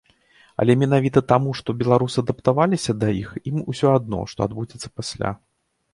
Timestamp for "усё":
3.75-3.87